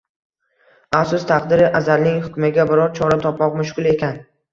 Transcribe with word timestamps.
Afsus 0.99 1.25
taqdiri 1.31 1.67
azalning 1.79 2.17
hukmiga 2.23 2.65
biror 2.71 2.95
chora 3.01 3.19
topmoq 3.27 3.59
mushkul 3.61 3.91
ekan 3.93 4.19